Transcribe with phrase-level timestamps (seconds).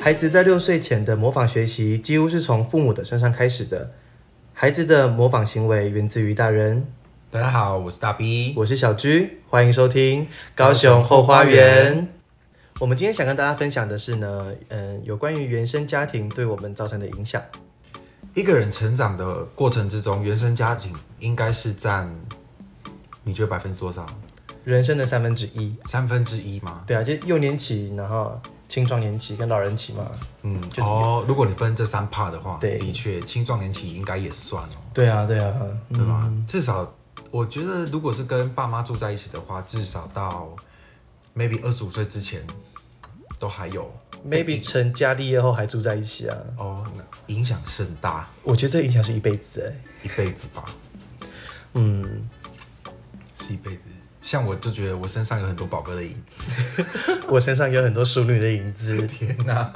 [0.00, 3.92] 孩子在六岁前的模仿学习，几乎是从父母的身上开始的。
[4.54, 6.86] 孩子的模仿行为源自于大人。
[7.30, 12.08] 大家好，我是大 B，我是小居，欢迎收听高雄后花园。
[12.78, 17.42] 我们今天想跟大家分享的是呢，嗯，有关于原生家庭对我们造成的影响。
[18.32, 22.10] 一个人成长的过程之中，原生家庭应该是占，
[23.22, 24.06] 你觉得百分之多少？
[24.64, 25.74] 人生的三分之一。
[25.84, 26.82] 三分之一吗？
[26.86, 30.10] 对啊，就幼年期，然后青壮年期跟老人期嘛。
[30.42, 35.54] 嗯，就是哦，如果你分这三 part 的话，对的确，青壮年期应该也算哦，对啊，对啊，
[35.88, 36.30] 对吧？
[36.46, 36.92] 至少
[37.30, 40.54] 我觉得，如果是跟爸妈住在一起的话，至少到
[41.36, 42.44] maybe 二十五岁之前
[43.38, 43.92] 都还有
[44.28, 46.36] maybe 成家立业后还住在一起啊。
[46.58, 49.90] 哦，那影响甚大，我觉得这影响是一辈子哎。
[50.02, 50.64] 一辈子吧，
[51.74, 52.28] 嗯，
[53.38, 53.82] 是一辈子。
[54.22, 56.38] 像我就觉得我身上有很多宝哥的影子，
[57.28, 59.06] 我身上有很多淑女的影子。
[59.06, 59.72] 天哪！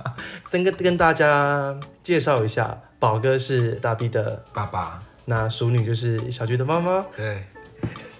[0.50, 7.04] 跟跟跟大家介绍一下，宝哥是大 B 的，爸爸，那淑女就是小菊的妈妈。
[7.16, 7.44] 对，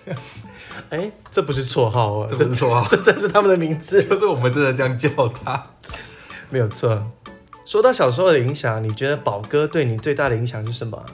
[0.90, 5.66] 哎，这不是绰号哦，这不是绰号这真是他们的名字， 就是我们真的这样叫他。
[6.48, 7.10] 没有错。
[7.66, 11.04] 说到小时候的影响，你觉得宝哥对你最大的影响是什么？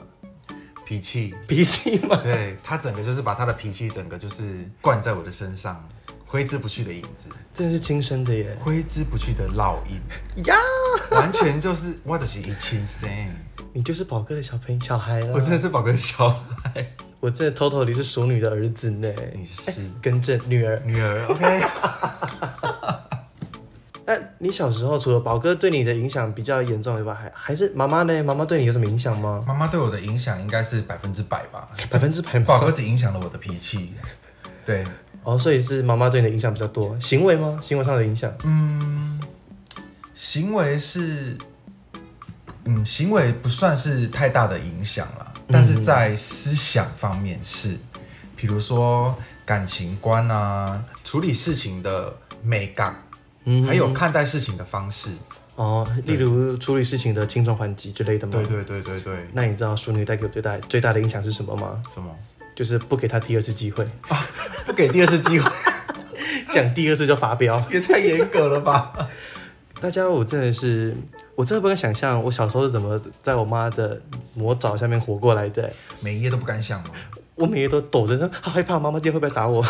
[0.91, 2.17] 脾气，脾气嘛？
[2.21, 5.87] 对他整个就是把他的脾气整个就是灌在我的身上，
[6.25, 8.57] 挥之不去的影子，真的是亲生的耶！
[8.59, 10.01] 挥之不去的烙印，
[10.43, 10.57] 呀，
[11.11, 13.09] 完全就是我的是一亲生，
[13.71, 15.31] 你就是宝哥的小朋友小孩了。
[15.31, 16.27] 我真的是宝哥的小
[16.61, 16.85] 孩，
[17.21, 19.07] 我真的偷偷你是淑女的儿子呢。
[19.33, 20.77] 你是更正，女儿。
[20.83, 21.61] 女儿，OK。
[24.05, 28.23] 那你小时候除了宝哥对你的影响比较严重以外，还还是妈妈呢？
[28.23, 29.43] 妈妈对你有什么影响吗？
[29.47, 32.45] 妈妈对我的影响应该是百分之百吧，百分之百吗？
[32.45, 33.93] 宝哥只影响了我的脾气，
[34.65, 34.83] 对，
[35.23, 37.59] 哦，所以是妈妈对你的影响比较多，行为吗？
[37.61, 38.33] 行为上的影响？
[38.43, 39.21] 嗯，
[40.15, 41.37] 行为是，
[42.65, 47.77] 嗯，行为不算是太大的影响啦，但是在思想方面是，
[48.35, 52.13] 比如说感情观啊，处理事情的
[52.43, 52.95] 美感，
[53.45, 55.09] 嗯还有看待事情的方式。
[55.55, 58.33] 哦，例如处理事情的轻重缓急之类的吗？
[58.33, 58.45] 对。
[58.45, 61.81] 对对对对，那你知道淑女带给我最大最大的影响是什么吗？
[61.93, 62.09] 什么？
[62.55, 63.85] 就是不给他第二次机会，
[64.65, 65.51] 不给第二次机会，
[66.51, 67.63] 讲第二次就发飙。
[67.71, 68.91] 也太严格了吧？
[69.79, 70.95] 大家，我真的是，
[71.35, 73.99] 我真的不敢想象我小时候是怎么在我妈的
[74.33, 75.71] 魔爪下面活过来的。
[76.01, 76.89] 每一页都不敢想吗？
[77.35, 79.63] 我每夜都抖着，好害怕妈妈今天会不会打我？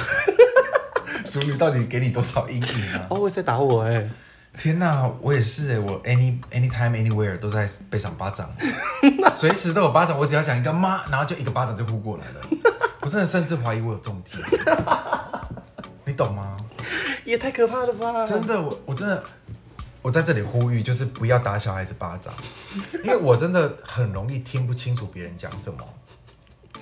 [1.31, 3.07] 淑女到底给你多少阴影啊？
[3.11, 4.09] 哦，我在打我哎、
[4.57, 8.49] 天呐，我也是哎，我 any anytime anywhere 都在被赏巴掌，
[9.31, 10.19] 随时都有巴掌。
[10.19, 12.41] 我只要讲一个妈，然后就一个巴掌就呼过来了。
[13.01, 14.39] 我真的甚至怀疑我有中天，
[16.05, 16.57] 你懂吗？
[17.23, 18.25] 也太可怕了吧！
[18.25, 19.23] 真的，我我真的，
[20.01, 22.33] 我在这里呼吁，就是不要打小孩子巴掌，
[23.03, 25.79] 因为我真的很容易听不清楚别人讲什么。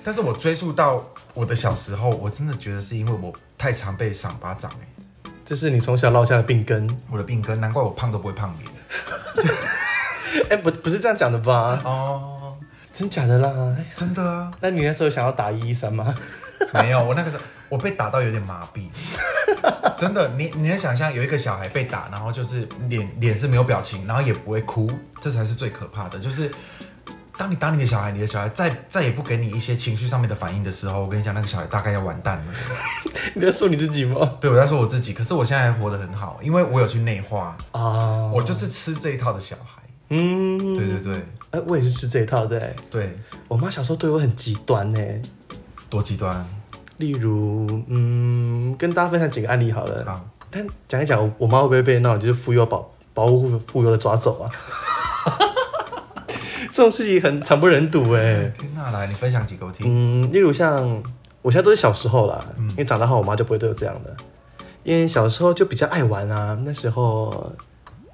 [0.02, 6.88] 但是我追溯到我的小时候，我真的觉得是因为我太常被赏巴掌哎、这是你从小落下的病根。
[7.10, 10.48] 我的病根，难怪我胖都不会胖脸。
[10.48, 11.78] 哎、 不不是这样讲的吧？
[11.84, 12.56] 哦，
[12.90, 13.76] 真假的啦？
[13.78, 14.50] 哎真的啊。
[14.62, 16.14] 那你那时候想要打一一三吗？
[16.72, 18.88] 没有，我那个时候我被打到有点麻痹，
[19.94, 24.90] 真的，你你能想象有一个小孩被打，然后就是脸脸是没有表情，然后也不会哭，
[25.20, 26.18] 这才是最可怕的。
[26.18, 26.50] 就是
[27.40, 32.44] 当你打你的小孩，你的小孩再再也不给你一些情绪上面的反应的时候，我跟你讲，那个小孩大概要完蛋了。
[33.34, 34.36] 你在说你自己吗？
[34.38, 39.80] 对，我在说我自己，可是我现在还活得很好，因为我有去内化，啊，我就是吃这一套的小孩。
[40.10, 43.18] 嗯，对对对哎、我也是吃这一套的、哎对，
[43.48, 44.98] 我妈小时候对我很极端呢、
[45.88, 46.46] 多极端
[46.98, 50.04] 例如，嗯，跟大家分享几个案例好了。
[50.04, 50.22] 啊！
[50.50, 54.50] 但讲一讲，我我妈会不会被那种就是妇幼保保护妇幼的抓走啊？
[56.72, 59.86] 这种事情很惨不忍睹哎、天哪，来你分享几个我听。
[59.86, 61.02] 嗯，例如像
[61.42, 64.16] 我现在都是小时候啦，因为长大后我妈就不会对我这样的。
[64.82, 67.52] 因为小时候就比较爱玩啊，那时候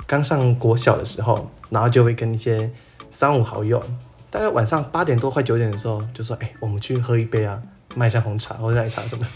[0.07, 2.71] 刚上国小的时候，然后就会跟一些
[3.11, 3.81] 三五好友，
[4.31, 7.61] 大概晚上八点多快九点的时候，就说：“哎、我们去喝一杯啊，
[7.95, 9.25] 卖一下红茶或者奶茶什么。”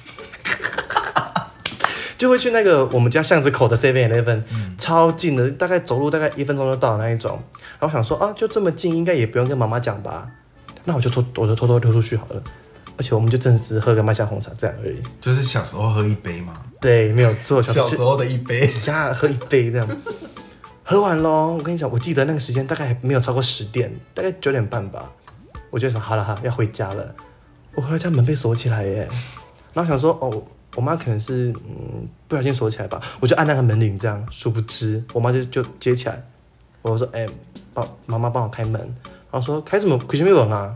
[2.19, 4.43] 就会去那个我们家巷子口的 Seven Eleven，、
[4.77, 7.43] 超近的，大概走路大概一分钟就到的那一种。
[7.81, 10.31] 然后想说啊，就这么近，应该也不用跟妈妈讲吧？
[10.85, 12.43] 那我就偷，我就偷偷溜出去好了。
[12.97, 15.01] 而且我们就真的只是喝个麦香红茶这样而已。
[15.23, 18.71] 就是小时候喝一杯嘛，对，没有错，小时候的一杯。
[18.87, 19.89] 呀，喝一杯这样。
[20.85, 25.11] 喝完喽，我跟你讲，我记得那个时间大概还没有超过十点，大概九点半吧。
[25.71, 27.15] 我就想好了哈，要回家了。
[27.75, 29.09] 我回到家门被锁起来耶，
[29.73, 30.43] 然后想说哦，
[30.75, 36.23] 我妈可能是嗯不小心锁起来吧，我就按那个门铃这样，殊不知我妈就就接起来，
[36.83, 37.27] 我说，哎、
[37.73, 38.81] 帮妈妈帮我开门。
[39.33, 40.75] 然后说开什么开什么门啊？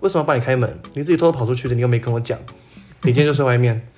[0.00, 0.78] 为什么要帮你开门？
[0.92, 2.38] 你自己偷偷跑出去的，你又没跟我讲。
[3.02, 3.88] 你今天就睡外面。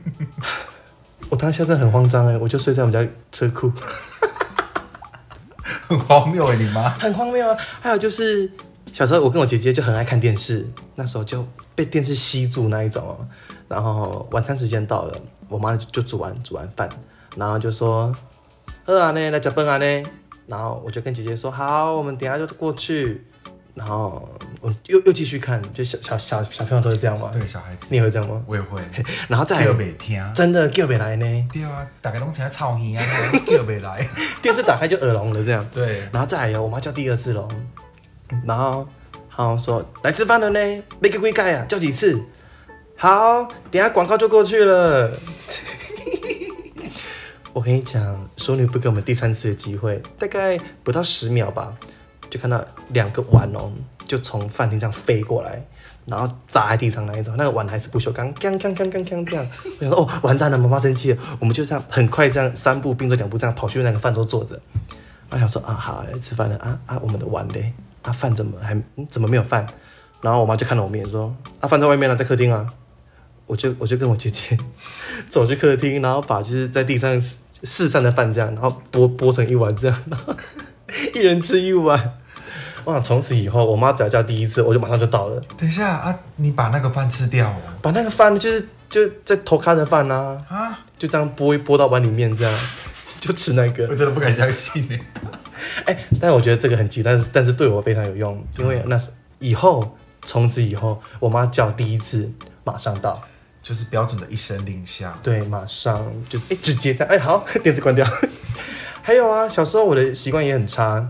[1.30, 3.72] 我当下真的很慌张哎，我就睡在我们家车库，
[5.88, 6.90] 很荒谬哎，你妈。
[6.90, 7.56] 很荒谬啊。
[7.80, 8.50] 还有就是
[8.92, 13.26] 小时候我跟我姐姐就很爱看电视，那时候就被电视吸住那一种哦。
[13.68, 15.18] 然后晚餐时间到了，
[15.48, 16.88] 我妈就就煮完煮完饭，
[17.36, 18.14] 然后就说
[18.84, 20.02] ：“喝啊呢，来吃饭啊呢。”
[20.46, 23.24] 然后我就跟姐姐说：“好，我们等下就过去。”
[23.76, 24.26] 然后
[24.62, 27.30] 我又又继续看，就小小小小朋友都是这样嘛？
[27.30, 28.42] 对，小孩子你也会这样吗？
[28.46, 28.80] 我也会，
[29.28, 30.32] 然后再叫来袂听。
[30.34, 33.04] 真的叫不来呢，对啊，大家拢成操耳啊，
[33.46, 34.08] 叫袂来。
[34.40, 35.68] 电视打开就耳聋了这样。
[35.74, 37.46] 对，然后再来有我妈叫第二次喽，
[38.46, 38.88] 然后
[39.28, 40.58] 好说来吃饭了呢，
[40.98, 42.18] 没给龟盖啊，叫几次？
[42.96, 45.12] 好，等下广告就过去了。
[47.56, 51.74] 我跟你讲，淑女不给我们第三次的机会，大概不到十秒吧，
[52.28, 53.72] 就看到两个碗哦，
[54.04, 55.64] 就从饭厅这样飞过来，
[56.04, 59.46] 然后砸在地上那一种，那个碗还是不锈钢，锵锵锵锵锵这样。
[59.64, 64.60] 我想说哦，完蛋了，妈妈生气了，我们就这样很快这样三步并作两步这样跑去那个饭桌坐着。
[65.30, 68.78] 然后想说啊，好来吃饭了啊啊，我们的碗嘞，啊饭怎么还、
[69.08, 69.66] 怎么没有饭？
[70.20, 72.70] 然后我妈就看到我面说啊饭在外面了，在客厅啊。
[73.48, 74.58] 我就我就跟我姐姐
[75.30, 77.16] 走去客厅，然后把就是在地上
[77.66, 80.34] 四四散的饭这样，然后剥剥成一碗这样，然 后
[81.14, 82.14] 一人吃一碗。
[82.84, 87.56] 我想从此以后，我妈只要叫第一次，我就马上就到了，等一下啊，你把那个饭吃掉哦。
[87.82, 92.58] 把那个饭就是就在头咖的饭啊，啊，就这样剥一剥到碗里面这样，
[93.18, 93.96] 就吃那个我。
[93.96, 94.96] 真的不敢相信你。
[95.84, 99.10] 哎、但是我觉得这个很急，但是但是对我非常有用，因为那是
[99.40, 102.30] 以后从此以后，我妈叫第一次
[102.62, 103.20] 马上到，
[103.66, 105.18] 就是标准的一声令下。
[105.24, 108.06] 对，马上就是哎、直接这样，哎、好， 电视关掉。
[109.02, 111.04] 还有啊，小时候我的习惯也很差，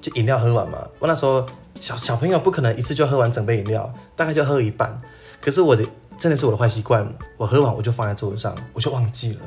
[0.00, 1.44] 就饮料喝完嘛，我那时候
[1.80, 4.96] 小小朋友不可能一次就喝完整杯饮料，大概就喝一半。
[5.40, 5.84] 可是我的
[6.16, 7.04] 真的是我的坏习惯，
[7.36, 9.40] 我喝完我就放在桌子上，我就忘记了。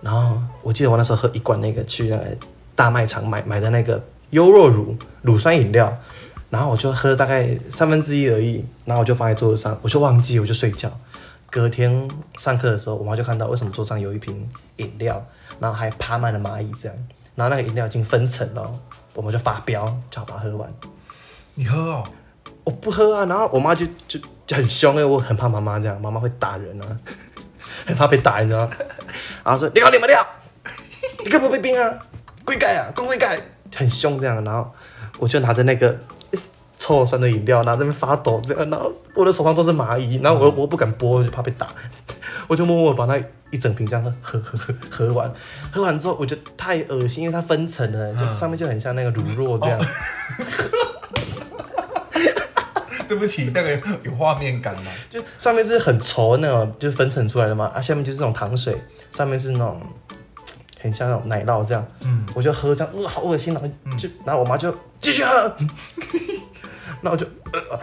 [0.00, 2.24] 然后我记得我那时候喝一罐那个去那个
[2.74, 5.94] 大卖场买买的那个优若乳乳酸饮料，
[6.48, 10.90] 然后我就喝大概三分之一而已，然后我就放在桌子上，我就忘记，我就睡觉。
[11.50, 15.24] 隔天上课的时候，我妈就看到为什么桌上有一瓶饮料，
[15.58, 16.96] 然后还爬满了蚂蚁这样，
[17.34, 18.80] 然后那个饮料已经分层了，
[19.14, 20.72] 我们就发飙，叫我把它喝完。
[21.54, 22.04] 你喝哦，
[22.64, 26.86] 我不喝啊，然后我妈就就就很凶，因为我很怕妈妈这样，妈妈会打人啊，
[27.86, 28.70] 很怕被打，你知道吗？
[29.44, 30.24] 然后说你好你们料，
[31.24, 31.98] 你干嘛被冰啊？
[32.44, 33.38] 龟盖啊，公龟盖，
[33.74, 34.70] 很凶这样，然后
[35.18, 35.98] 我就拿着那个诶
[36.78, 41.68] 臭酸的饮料，拿着那边发抖这样，然后我的手上都是蚂蚁，然后我又我不敢拨，我就怕被打，
[42.46, 43.18] 我就默默把那
[43.50, 45.32] 一整瓶这样喝喝喝喝喝完，
[45.72, 48.34] 喝完之后我觉得太恶心，因为它分层了，就嗯。
[48.34, 49.80] 上面就很像那个乳酪这样。
[53.08, 54.92] 对不起，那个有画面感嘛。
[55.08, 58.76] 就上面是很稠的那种，就是分层出来的嘛，啊，下面就是那种糖水，
[59.10, 59.80] 上面是那种
[60.78, 64.70] 很像那种奶酪这样，嗯，我就喝这样，呃，好恶心，然后就，然后我妈就
[65.00, 65.56] 继续喝，
[67.00, 67.78] 然后我就，呃，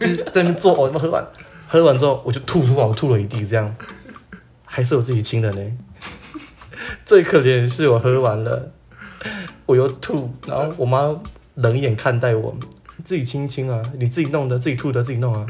[0.00, 1.26] 就是在那边做呕，喝完，
[1.68, 3.74] 喝完之后我就吐出来，我吐了一地这样，
[4.64, 5.60] 还是我自己亲的呢，
[7.04, 8.70] 最可怜的是我喝完了，
[9.66, 11.14] 我又吐，然后我妈
[11.54, 12.56] 冷眼看待我，
[13.04, 15.46] 自己亲亲啊，你自己弄的，自己吐的，自己弄啊，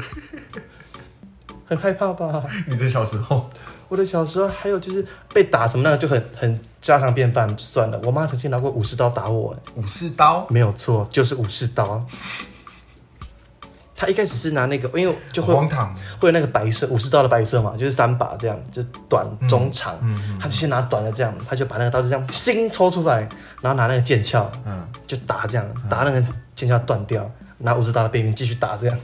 [1.65, 2.45] 很害怕吧？
[2.67, 3.49] 你的小时候，
[3.89, 7.99] 我的小时候还有就是被打什么那个就很很家常便饭，就算了。
[8.03, 12.05] 我妈曾经拿过武士刀打我，武士刀，没有错，就是武士刀。
[13.95, 15.93] 他一开始是拿那个，因为就会荒唐。
[16.17, 19.97] 会有那个白色武士刀的白色嘛，就是三把这样，就短、中、长。
[20.01, 23.27] 嗯她就先拿短的这样，他就把那个刀子这样心抽出来，
[23.59, 26.23] 然后拿那个剑鞘嗯，就打这样，打那个
[26.55, 28.97] 剑鞘断掉，拿武士刀的背面继续打这样。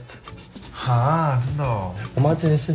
[0.72, 1.94] 哈，真的哦。
[2.14, 2.74] 我妈真的是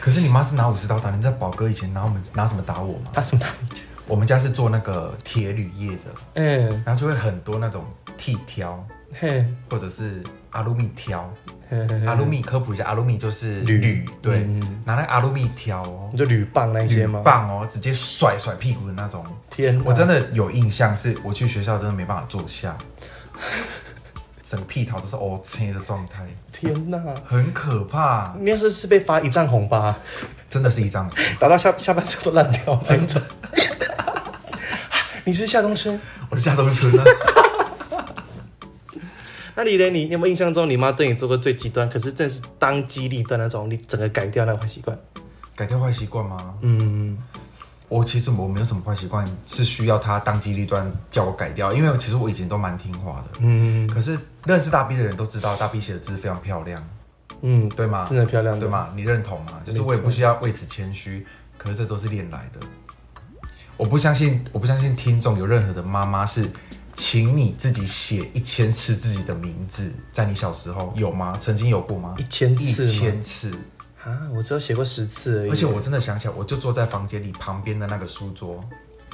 [0.00, 3.10] 可是你妈是拿武士刀打，你在宝哥以前拿我们拿什么打我吗？
[3.12, 3.78] 打什么打你？
[4.06, 6.02] 我们家是做那个铁铝业的，
[6.34, 7.84] 嗯，然后就会很多那种
[8.16, 11.32] 剃挑，嘿，或者是阿鲁米挑。
[11.68, 17.20] 嘿嘿嘿阿鲁米科普一下，阿鲁米就是铝铝，对，嗯拿那个阿鲁米挑哦你，就铝棒那些铝吗？
[17.24, 19.24] 棒哦，直接甩甩屁股的那种。
[19.48, 22.76] 天，我真的有印象，是我去学校真的没办法坐下，
[24.50, 27.00] 整个屁桃都是 O C 的状态，天哪！
[27.24, 29.96] 很可怕，你要是是被发一丈红吧？
[30.48, 31.08] 真的是一张。
[31.38, 33.22] 打到下下半身都烂掉真的。
[35.24, 36.00] 你是夏冬春？
[36.30, 37.04] 我是夏冬春啊，
[39.54, 39.88] 那你呢？
[39.88, 44.98] 你你有没有印象中你妈对你做过最极端，可是真的是当机立断那种，你整个改掉那个坏习惯？
[45.54, 46.54] 改掉坏习惯吗？
[46.62, 47.16] 嗯，
[47.90, 53.38] 我其实我没有什么坏习惯，是需要他当机立断叫我改掉，因为其实我以前都蛮听话的。
[53.40, 56.82] 嗯可是认识大 B 的人都知道，大 B 写的字非常漂亮，
[57.42, 58.06] 嗯，对吗？
[58.06, 58.68] 真的漂亮，对？
[58.68, 58.88] 吗？
[58.94, 59.60] 你认同吗？
[59.64, 61.26] 就是我也不需要为此谦虚，
[61.58, 62.60] 可是这都是练来的。
[63.76, 66.48] 我不相信，我不相信听众有任何的妈妈是
[66.94, 71.36] 请你自己写一千次自己的名字，在你小时候有吗？
[71.40, 72.14] 曾经有过吗？
[72.18, 73.52] 一千一次一千次，
[74.04, 75.50] 啊，我只有写过十次而已。
[75.50, 78.62] 而且我真的想起来，我就坐在房间里旁边的那个书桌，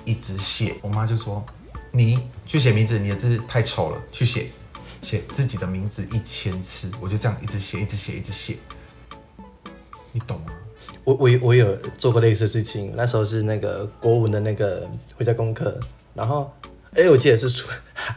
[0.04, 0.74] 一直写。
[0.82, 1.44] 我妈就说
[1.90, 4.50] ：“你去写名字，你的字太丑了，去写
[5.02, 8.56] 写自己的名字一千次。”我就这样一直写，一直写，一直写。
[10.12, 10.52] 你懂吗？
[11.04, 15.78] 我我我有做过类似的事情，那时候是那个国文的那个回家功课，
[16.14, 16.52] 然后
[16.94, 17.68] 哎、我记得是暑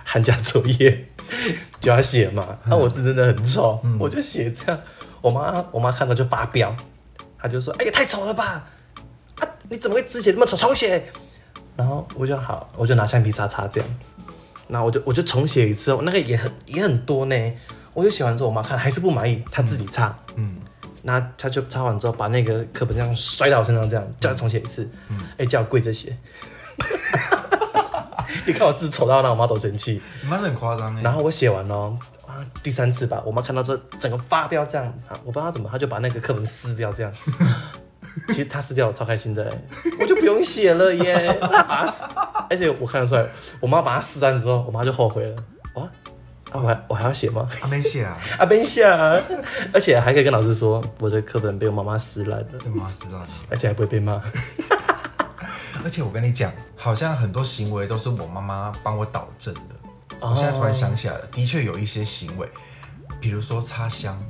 [0.06, 1.10] 寒假作业
[1.82, 4.82] 就要写嘛，那、我字真的很丑，我就写这样，
[5.22, 6.76] 我妈我妈看到就发飙，
[7.38, 8.66] 她就说：“哎呀，太丑了吧！
[9.40, 10.56] 啊，你怎么会字写那么丑？
[10.58, 11.12] 重写！”
[11.76, 13.90] 然后我就好，我就拿橡皮擦擦这样，
[14.68, 17.54] 然后我就我就重写一次，那个也很也很多呢，
[17.94, 20.58] 我就写完之后，我妈看还是不满意，她自己擦，嗯，
[21.04, 24.90] 那她就擦完之后，把那个课本这样摔到我身上，这样叫他重写一次。
[25.38, 26.18] 哎、叫我跪着写。
[28.46, 30.02] 你看我字丑到让我妈都生气。
[30.22, 31.02] 你妈是很夸张的。
[31.02, 31.98] 然后我写完了，
[32.40, 37.12] 啊，第三次吧，我妈看到之后整个发飙，这样啊，我不知道她怎么，她就把那个课本撕掉，这样。
[38.30, 39.62] 其实她撕掉，我超开心的、欸，
[40.00, 41.38] 我就不用写了耶。
[41.42, 42.04] 她把它撕，
[42.50, 43.26] 而且我看得出来，
[43.60, 45.36] 我妈把它撕烂之后，我妈就后悔了。
[45.76, 47.48] 哇，啊，我还我还要写吗？
[47.62, 49.20] 啊，没写啊， 啊，没写啊，
[49.74, 53.28] 而且还可以跟老师说，我的课本被我妈妈撕烂了，被妈撕烂了。
[53.50, 54.22] 而且还不会被骂。
[55.84, 59.62] 而且我跟你讲，好像很多行为都是我妈妈帮我导正的。
[60.22, 62.50] 哦我现在突然想起来了，的确有一些行为，
[63.22, 64.22] 比如说插香，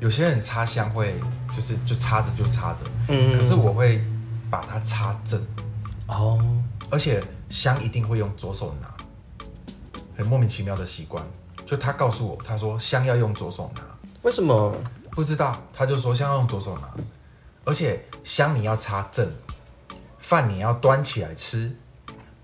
[0.00, 1.14] 有些人插香会
[1.54, 3.36] 就是就插着就插着，嗯。
[3.36, 4.04] 可是我会
[4.50, 5.40] 把它插正，
[6.06, 6.38] 哦，
[6.90, 8.88] 而且香一定会用左手拿，
[10.16, 11.24] 很莫名其妙的习惯。
[11.64, 13.82] 就他告诉我，他说香要用左手拿，
[14.22, 14.72] 为什么？
[15.10, 16.88] 不知道，他就说香要用左手拿，
[17.64, 19.28] 而且香你要插正，
[20.18, 21.74] 饭你要端起来吃，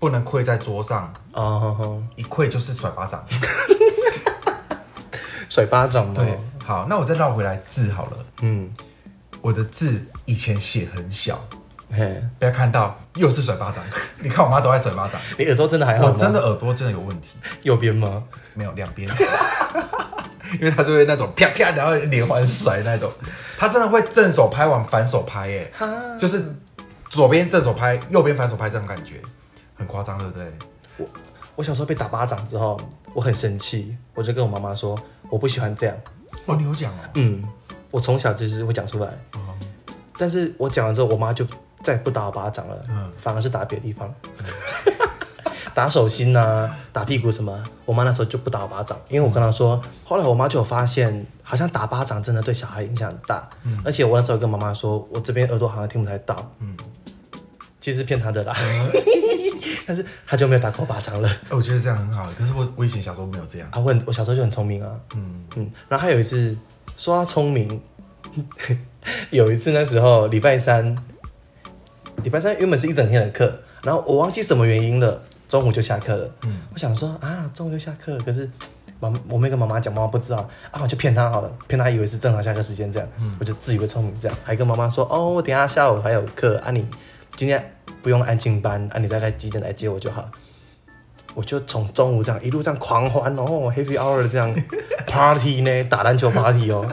[0.03, 3.25] 不能跪在桌上，哦一跪就是甩巴掌。
[5.47, 6.13] 甩巴掌吗？
[6.13, 8.17] 对，好，那我再绕回来字好了。
[8.41, 8.69] 嗯，
[9.39, 11.41] 我的字以前写很小，
[11.89, 13.81] 嘿，不要看到又是甩巴掌。
[14.19, 16.11] 你看我妈都在甩巴掌，你耳朵真的还好吗？
[16.11, 17.29] 我真的耳朵真的有问题，
[17.61, 18.21] 右边吗？
[18.55, 19.09] 没有两边，
[20.59, 23.09] 因为他就会那种啪啪，然后连环甩那种，
[23.57, 25.87] 他真的会正手拍往反手拍，耶，哈，
[26.19, 26.53] 就是
[27.09, 29.21] 左边正手拍，右边反手拍这种感觉，
[29.75, 30.51] 很夸张，对不对？
[30.97, 31.07] 我
[31.55, 32.79] 我小时候被打巴掌之后，
[33.13, 34.97] 我很生气，我就跟我妈妈说，
[35.29, 35.95] 我不喜欢这样。
[36.45, 37.43] 哦，你有讲哦，嗯，
[37.91, 39.39] 我从小就是会讲出来，哦。
[40.17, 41.45] 但是我讲完之后，我妈就
[41.81, 43.11] 再也不打我巴掌了，嗯。
[43.17, 44.13] 反而是打别的地方，
[45.73, 47.63] 打手心呐、打屁股什么。
[47.85, 53.49] 我妈那时候就不打我巴掌，因为我跟她说，后来我妈就有发现，好像打巴掌真的对小孩影响很大，
[53.83, 56.77] 而且我那时候跟妈妈说，我这边耳朵好像听不太到，嗯。
[57.79, 58.55] 其实是骗她的啦，
[59.85, 61.27] 但是他就没有打过巴掌了。
[61.27, 66.57] 哎我觉得这样很好，可是我我以前小时候没有这样，啊，我很我小时候就很聪明啊，嗯，嗯，然后还有一次
[66.97, 67.81] 说他聪明，
[69.31, 70.95] 有一次那时候礼拜三，
[72.23, 76.29] 礼拜三原本是一整天的课，然后我忘记什么原因了，中午就下课了。
[76.43, 78.49] 嗯我想说啊，中午就下课，可是
[78.99, 83.09] 妈我没跟妈妈讲，妈妈不知道啊，我就骗她好了，骗她以为是正常下课时间这样，
[83.39, 86.87] 我就自以为聪明这样，还跟妈妈说哦，我等一下下午还有课啊，你
[87.35, 87.72] 今天
[88.03, 90.29] 不用安静班啊，你大概几点来接我就好。
[91.33, 94.53] 我就从中午这样一路这样狂欢哦，Happy Hour 这样
[95.07, 96.85] party 呢，打篮球 party 哦，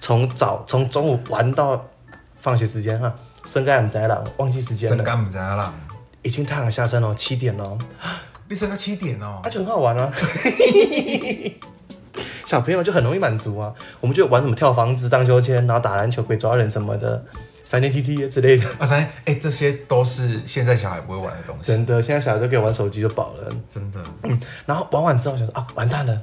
[0.00, 1.86] 从早从中午玩到
[2.38, 3.14] 放学时间哈，
[3.46, 5.72] 生该唔知啦，忘记时间了，身干不知道啦，
[6.20, 7.78] 已经太阳下山了，七点了，
[8.50, 9.40] 你升到七点哦。
[9.42, 10.12] 啊，就很好玩啊。
[12.44, 17.24] 小朋友就很容易满足啊，我们就玩什么跳房子、荡秋千，然后打篮球、鬼抓人什么的，
[17.64, 18.68] 三年 T T 之类的。
[18.78, 23.52] 啊三哎，这些都是现在小孩不会玩的东西，真的，现在小孩都可以玩手机就饱了。
[23.70, 26.20] 真的，嗯然后玩完之后想说啊，完蛋了，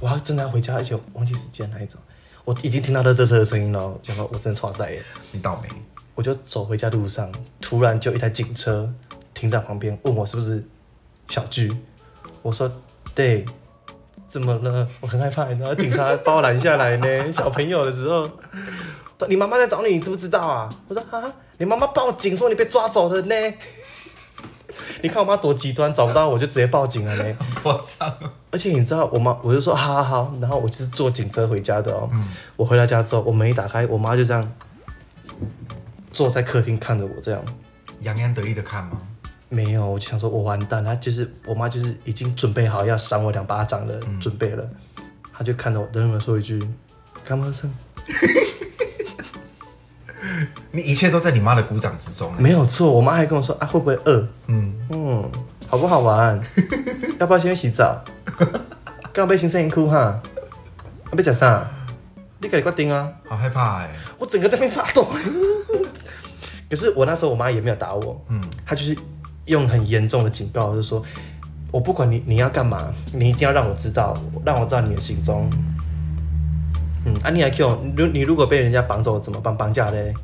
[0.00, 2.00] 我要真的要回家，而且忘记时间那一种。
[2.44, 5.02] 我已经听到热车车的声音了，讲到我真的超赛耶。
[5.30, 5.68] 你倒霉，
[6.14, 8.92] 我就走回家路上，突然就一台警车
[9.32, 10.64] 停在旁边，问我是不是
[11.28, 11.72] 小巨。
[12.42, 12.68] 我说
[13.14, 13.44] 对，
[14.28, 14.88] 怎么了？
[15.00, 17.30] 我很害怕，你知道，警察把我拦下来呢。
[17.32, 18.28] 小朋友的时候，
[19.28, 20.68] 你妈妈在找你，你知不知道啊？
[20.88, 23.34] 我说啊，你妈妈报警说你被抓走了呢。
[25.02, 27.36] 你看我妈多极端，找不到我就直接报警了呢。
[27.62, 28.10] 我操，
[28.50, 32.08] 而且你知道，我妈我就说好好好，然后我就是坐警车回家的哦。
[32.56, 34.50] 我回到家之后，我门一打开，我妈就这样
[36.12, 37.44] 坐在客厅看着我这样。
[38.00, 38.98] 洋洋得意的看吗？
[39.50, 44.66] 没有，我就想说我完蛋，她就是我妈就是已经准备好要扇我两巴掌的准备了，
[45.36, 46.66] 她就看着我冷冷的说一句
[47.22, 47.70] ：“干嘛生？”
[50.72, 52.32] 你一切都在你妈的鼓掌之中。
[52.38, 54.26] 没有错，我妈还跟我说啊，会不会饿？
[54.46, 55.30] 嗯，嗯，
[55.68, 56.40] 好不好玩？
[57.20, 58.02] 要不要先去洗澡？
[59.12, 60.20] 刚被新声音哭哈，
[61.10, 61.62] 要被讲啥？
[62.40, 63.08] 你赶紧决定啊！
[63.28, 65.06] 好害怕哎、我整个在那边发抖。
[66.68, 68.96] 可是我那时候我妈也没有打我，嗯，她就是
[69.44, 71.04] 用很严重的警告，就是说
[71.70, 75.48] 我不管你你要干嘛，你一定要让我知道，让我知道你的行踪。
[77.04, 79.54] 嗯，啊，你还 Q，如你如果被人家绑走怎么办？
[79.56, 80.14] 绑架嘞？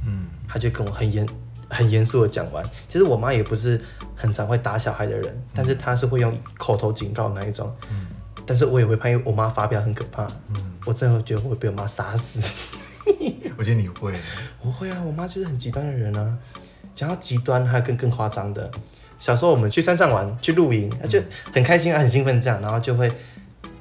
[0.49, 1.29] 嗯，他就跟我很严
[1.69, 2.65] 很严肃的讲完。
[2.89, 3.81] 其实我妈也不是
[4.17, 7.75] 很常会打小孩的人，但是她是会用口头警告那一种。
[7.91, 8.07] 嗯
[8.47, 10.27] 但是我也会怕，因为我妈发飙很可怕。
[10.49, 12.41] 嗯我真的觉得我会被我妈杀死。
[13.59, 14.11] 我觉得你会。
[14.63, 16.39] 我会啊，我妈就是很极端的人啊。
[16.95, 18.71] 讲到极端，还有更更夸张的。
[19.19, 23.13] 小时候我们去山上玩，去露营，她就很开心啊，很兴奋这样，然后就会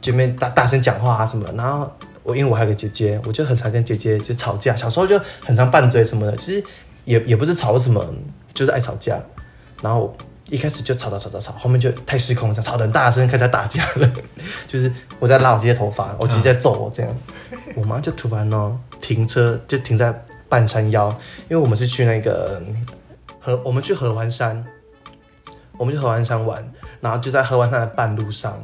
[0.02, 1.50] 前面大大声讲话啊什么。
[1.54, 1.90] 然后
[2.28, 4.76] 我因为我还有个姐姐，我就很常跟姐姐就吵架。
[4.76, 6.62] 小时候就很常拌嘴什么的，其实
[7.06, 8.06] 也也不是吵什么，
[8.54, 9.18] 就是爱吵架。
[9.82, 10.14] 然后
[10.50, 14.12] 一开始就吵吵吵吵吵，后面就太失控，这样吵得很大声，开始在打架了。
[14.68, 17.18] 就是我在拉我姐姐头发，我姐姐在揍我这样。
[17.76, 20.14] 我妈就突然哦停车，就停在
[20.50, 21.10] 半山腰，
[21.44, 22.62] 因为我们是去那个
[23.40, 24.66] 合，我们去合欢山，
[25.78, 26.70] 我们去合欢山玩，
[27.00, 28.62] 然后就在合欢山的半路上，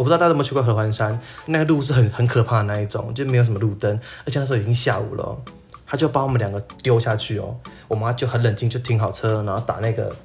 [0.00, 5.38] 我不知道大家有没有去过合欢山，那个路是很很可怕的那一种，就没有什么路灯，而且那时候已经下午了，
[5.86, 7.54] 他就把我们两个丢下去哦，
[7.86, 10.16] 我妈就很冷静，就停好车，然后打那个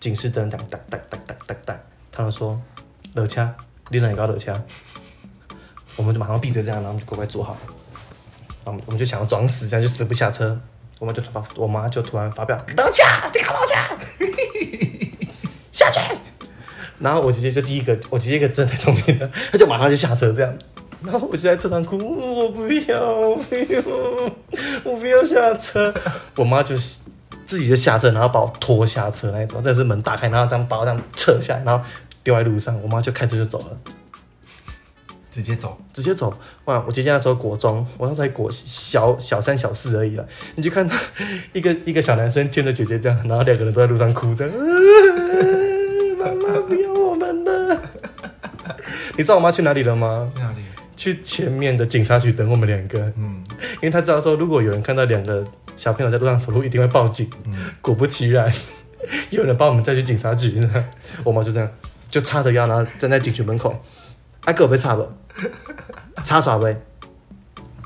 [0.00, 1.78] 警示灯，哒哒哒哒哒哒哒，
[2.10, 2.58] 他们说
[3.12, 3.46] 热车，
[3.90, 4.58] 你哪搞热车？
[5.96, 7.54] 我们就马上闭嘴，这样，然后就乖乖坐好。
[8.64, 10.58] 然后我们我们就想要装死，这样就死不下车。
[10.98, 13.02] 我妈就发，我妈就突然发飙，冷车，
[13.34, 13.76] 你搞冷车，
[15.70, 16.00] 下去。
[17.02, 20.54] 然后我姐姐就第一个，我姐姐一个真的太聪明了， 她就马上就下车这样。
[21.02, 23.82] 然后我就在车上哭，我不要，我不要，
[24.84, 25.92] 我不要下车。
[26.36, 27.00] 我妈就是
[27.44, 31.84] 自己就下车，然后把我拖下车那一种，这是门打开，然后这样把我这样扯下来，然后
[32.22, 32.80] 丢在路上。
[32.80, 33.76] 我妈就开车就走了。
[35.28, 35.76] 直接走。
[35.92, 36.32] 直接走。
[36.66, 36.84] 哇！
[36.86, 40.24] 我姐姐那时候国中，我那时候才国小小三小四而已了。
[40.54, 40.94] 你就看到
[41.52, 44.46] 一个一个小男生牵着姐姐这样，然后两个人都在路上哭着，
[49.16, 50.30] 你知道我妈去哪里了吗？
[50.34, 50.62] 去哪里？
[50.94, 53.42] 去前面的警察局等我们两个，嗯
[53.76, 55.44] 因为她知道说，如果有人看到两个
[55.74, 57.28] 小朋友在路上走路，一定会报警。
[57.46, 58.52] 嗯，果不其然，
[59.30, 60.84] 有人把我们带去警察局呢。
[61.24, 61.68] 我妈就这样，
[62.10, 63.82] 就叉着腰，然后站在警局门口。
[64.44, 65.10] 啊，给我被插不？
[66.24, 66.80] 插耍呗。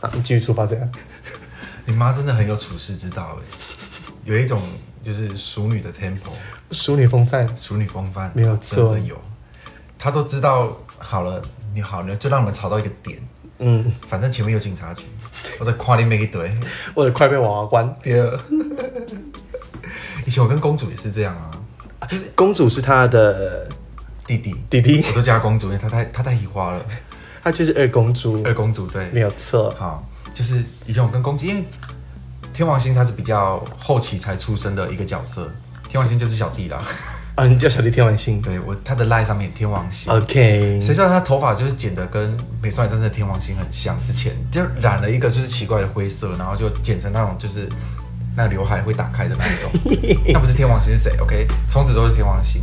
[0.01, 0.93] 啊，你继续出发这样。
[1.87, 3.45] 你妈真的很有处世之道哎，
[4.25, 4.61] 有一种
[5.03, 6.33] 就是淑女的 tempo，
[6.73, 9.17] 淑女风范，淑女风范，没有错真的有。
[9.99, 10.77] 她都知道
[11.09, 11.40] 好了，
[11.73, 13.16] 你好了，就让我们吵到一个点，
[13.61, 15.05] 嗯，反正前面有警察局，
[15.61, 16.53] 我在夸你每一堆。
[16.95, 17.95] 我的快被娃娃关。
[18.03, 18.40] 第二，
[20.27, 23.69] 以前我跟公主也是这样啊，就是公主是她的
[24.27, 26.85] 弟弟，弟弟，我都叫她公主，因为她太她太喜花了。
[27.45, 29.71] 她就是二公主，二公主对，没有错。
[29.79, 31.64] 好，就是以前我跟公主，因为
[32.53, 35.49] 天王星他是比较后期才出生的一个角色，
[35.88, 36.83] 天王星就是小弟啦。
[37.37, 38.40] 啊，你叫小弟天王星。
[38.40, 47.68] 对我他的 line 上面天王星，OK，谁知道他头发就是剪的跟《美少女战士》的天王星很像，之前就染了一个就是奇怪的灰色，然后就剪成那种就是
[48.35, 49.70] 那个刘海会打开的那一种，
[50.33, 52.62] 那不是天王星是谁？OK，从此都是天王星。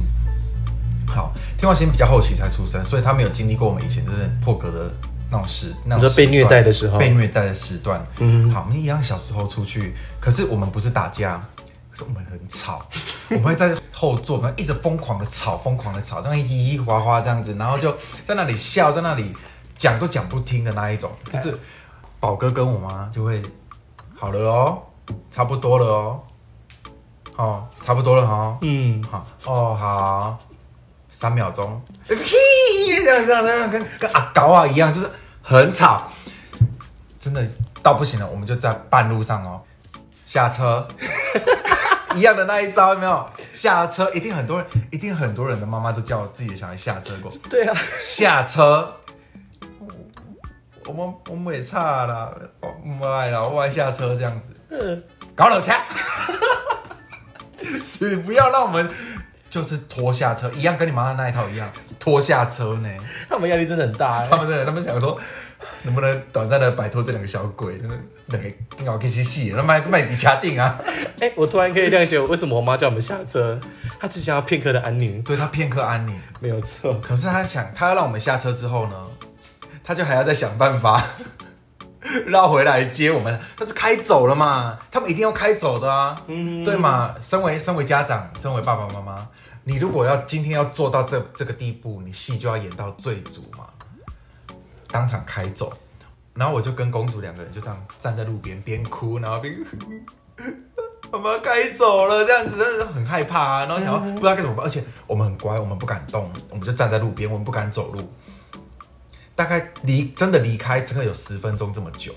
[1.06, 4.92] 好，天王星比较后期才出生，所以他没有经历过我们以前就是破格的
[5.30, 6.98] 那种时，那种被虐待的时候。
[6.98, 8.04] 被虐待的时段。
[8.18, 11.40] 嗯好，我们一样小时候出去，可是我们不是打架，
[11.94, 12.84] 可是我们很吵，
[13.30, 19.32] 我们会在后座，然后一直疯狂的吵，疯狂的吵，这样嘻嘻哗哗这样子，然后就在那里笑，在那里
[19.78, 21.12] 讲都讲不听的那一种。
[21.32, 21.56] 可是
[22.20, 23.44] 宝哥跟我妈就会
[24.16, 24.82] 好了哦，
[25.30, 26.20] 差不多了哦，
[27.36, 30.40] 哦，差不多了哈、嗯，好哦，好，
[31.12, 31.80] 三秒钟，
[32.10, 32.32] 就是嘿，
[33.06, 35.08] 这样这样这样，跟跟阿高啊一样，就是
[35.44, 36.10] 很吵，
[37.20, 37.48] 真的
[37.84, 39.62] 到不行了，我们就在半路上哦，
[40.26, 40.88] 下车，
[42.16, 43.30] 一样的那一招有没有？
[43.54, 48.94] 下车一定很多人，一定很多人的妈妈都叫自己的小孩下车过，对啊，下车。
[50.86, 54.54] 我们我们也差啦，我不爱啦，我爱下车这样子。
[54.70, 55.02] 嗯，
[55.34, 55.80] 搞冷枪，
[57.82, 58.90] 是不要让我们
[59.50, 62.90] 就是拖下车，一样跟你妈妈那一套一样，拖下车呢。
[63.30, 65.18] 他们压力真的很大哎、他们真的，他们想说
[65.84, 67.96] 能不能短暂的摆脱这两个小鬼，真的
[68.28, 70.80] 两个更好可以去戏，那卖卖底掐定啊。
[71.20, 73.60] 哎、我突然可以谅解为什么我妈叫我们下车，
[74.00, 77.00] 她只想要片刻的安宁，对她片刻安宁，没有错。
[77.02, 78.96] 可是她想，她要让我们下车之后呢，
[79.84, 81.04] 她就还要再想办法
[82.28, 83.40] 绕回来接我们。
[83.58, 87.16] 但是开走了嘛，他们一定要开走的啊，嗯，对嘛？
[87.22, 89.28] 身为身为家长，身为爸爸妈妈，
[89.64, 93.66] 你如果要今天要做到这这个地步，你戏就要演到最足嘛，
[94.94, 95.74] 当场开走。
[96.36, 99.54] 然后我就跟公主两个人就这样站在路边边哭，然后边
[101.12, 103.66] 妈妈开走了，这样子真的很害怕啊。
[103.66, 108.02] 然后想要不知道该怎么办，而且我们很乖，我们不敢动，我们就站在路边，我们不敢走路。
[109.36, 112.14] 大概离真的离开，真的有十分钟这么久。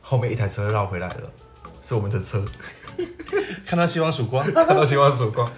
[0.00, 1.30] 后面一台车绕回来了，
[1.82, 2.44] 是我们的车。
[3.64, 5.48] 看到希望曙光， 看到希望曙光，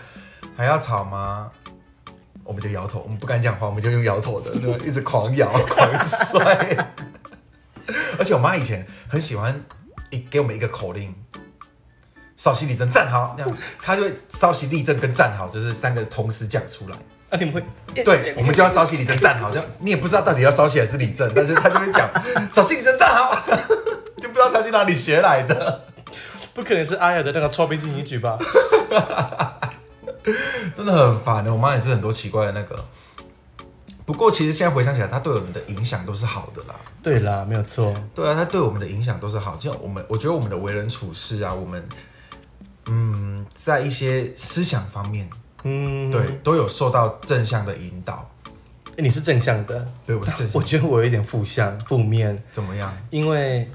[0.55, 1.51] 还要吵吗？
[2.45, 4.85] 我们就摇头，我们不敢讲话，我们就用摇头的， 对吧？
[4.85, 6.89] 一直狂摇狂摔。
[8.19, 9.65] 而且我妈以前很喜欢
[10.11, 11.15] 一给我们一个口令，
[12.37, 16.97] 稍息立正站好，这样她就会稍息立正跟站好，就是三个同时讲出来。
[17.31, 17.65] 啊，你们会
[18.05, 22.09] 对，我们就要稍息立正站好，这样你也不知道到底要稍息还是立正，但是她就会讲
[22.51, 23.43] 稍息立正站好，
[24.21, 25.85] 就不知道她去哪里学来的。
[26.55, 28.39] 不可能是阿雅的那个超兵进行曲吧？
[30.75, 31.53] 真的很烦的。
[31.53, 32.85] 我妈也是很多奇怪的那个。
[34.05, 36.75] 不过其实现在回想起来，她对我们的影响都是好的啦。
[37.03, 37.95] 对啦，没有错。
[38.15, 39.57] 对啊，她对我们的影响都是好。
[39.57, 41.83] 就我们，我觉得我们的为人处事啊，我们
[42.87, 45.31] 嗯，在一些思想方面，
[45.63, 48.29] 嗯，对，都有受到正向的引导。
[48.97, 52.95] 欸你是正向的，对我是正向 我，觉得我有一点负向、负面，怎么样？
[53.11, 53.71] 因为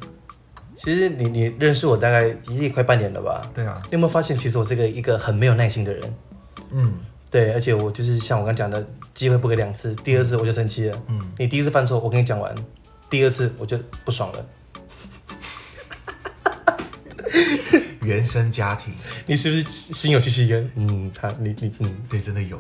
[0.76, 3.50] 其实你你认识我大概也快半年了吧？
[3.54, 6.14] 对啊，你有没有发现，其实我这个一个很没有耐心的人？
[6.72, 6.94] 嗯
[7.30, 11.04] 对，而且我就是像我刚讲的，机会不给两次，第二次我就生气了。
[11.08, 12.56] 嗯，你第一次犯错，我跟你讲完，
[13.10, 14.46] 第二次我就不爽了。
[18.02, 18.94] 原生家庭，
[19.26, 20.72] 你是不是心有戚戚焉？
[20.76, 22.58] 嗯，他你你嗯，对，真的有。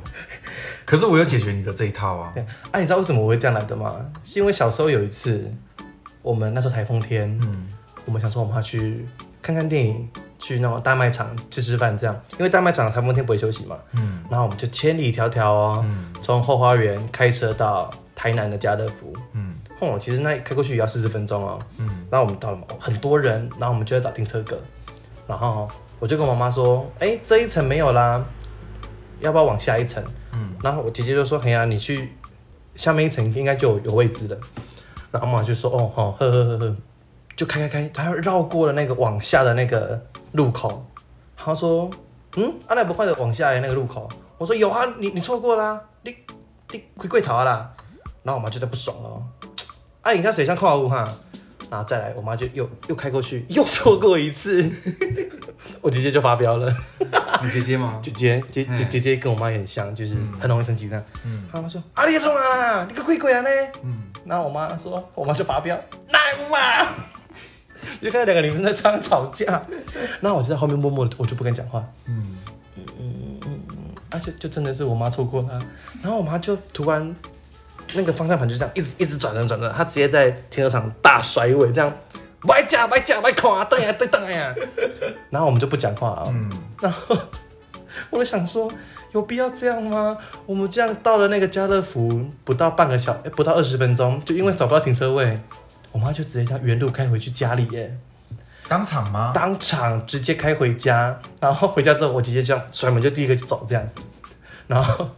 [0.84, 2.32] 可是我有解决你的这一套啊。
[2.34, 2.46] 对。
[2.72, 4.06] 啊，你知道为什么我会这样来的吗？
[4.26, 5.50] 是因为小时候有一次，
[6.22, 7.67] 我们那时候台风天，嗯
[8.04, 9.08] 我们想说我们要去
[9.41, 13.78] 看看电影，去那种大卖场吃吃饭，这样，因为大卖场台风天不会休息嘛。
[13.93, 19.13] 嗯然后我们就千里迢迢哦，嗯从后花园开车到台南的家乐福。
[19.34, 21.60] 嗯哦，其实那开过去也要四十分钟哦。
[21.78, 24.60] 嗯然后我们到了嘛，很多人，然后我们就在找停车格，
[25.28, 25.69] 然后
[26.00, 28.23] 我就跟我妈说，哎，这一层没有啦，
[29.19, 30.04] 要不要往下一层？
[30.34, 32.12] 嗯然后我姐姐就说，哎呀，你去
[32.76, 34.38] 下面一层应该就有有位置了。
[35.12, 36.76] 然后妈妈就说，哦，好，呵呵呵呵，
[37.36, 40.00] 就开开开，他绕过了那个往下的那个
[40.34, 40.86] 路口。
[41.36, 41.90] 他说，
[42.36, 44.10] 嗯，阿奶不换的往下的那个路口。
[44.38, 46.16] 我说有啊，你你错过啦，你
[46.72, 47.74] 你回柜头啦。
[48.24, 49.24] 然后我妈就在不爽了哦，
[50.02, 51.08] 啊，你看谁像跨物哈？
[51.70, 54.70] 然后再来，我妈就又又开过去，又错过一次，
[55.82, 56.74] 我姐姐就发飙了。
[57.44, 58.00] 你姐姐吗？
[58.04, 61.04] 姐姐姐姐嗯姐姐跟我妈也很像，就是很容易生气这样。
[61.26, 63.50] 嗯她妈说：“啊，你冲啊啦，你个鬼鬼啊呢？”
[63.84, 65.78] 嗯然后我妈说，我妈就发飙，
[66.10, 66.88] 难嘛，
[68.02, 69.62] 就看到两个女生在唱吵架，
[70.21, 71.84] 然后我就在后面默默的，我就不敢讲话。
[72.06, 72.38] 嗯
[74.10, 75.54] 啊，就就真的是我妈错过了。
[75.54, 75.62] 啊，
[76.02, 77.15] 然后我妈就突然
[77.93, 81.93] 那个方向盘就这样一直一直转转转转，她直接在停车场大甩尾，这样，
[82.41, 84.56] 买驾买驾买看啊，等呀等等呀，
[85.30, 86.50] 然后我们就不讲话啊，嗯。
[86.82, 87.17] 然后
[88.10, 88.71] 我就想说，
[89.12, 90.17] 有必要这样吗？
[90.45, 95.38] 我们这样到了那个家乐福，不到半个小，诶不到二十分钟，就因为找不到停车位，
[95.98, 97.98] 我妈就直接叫原路开回去家里耶，
[98.68, 99.32] 当场吗？
[99.34, 101.20] 当场直接开回家。
[101.40, 103.84] 然后回家之后，我姐姐这样甩门就第一个就走这样，
[104.68, 105.10] 然后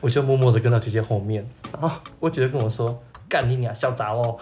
[0.00, 4.38] 我就默默的跟到姐姐后面，然后我姐姐跟我说：“干你娘，小杂哦。”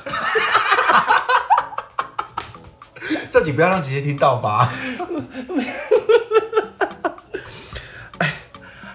[3.28, 4.72] 这集不要让姐姐听到吧。